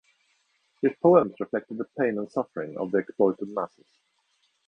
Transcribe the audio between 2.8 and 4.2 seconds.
the exploited masses.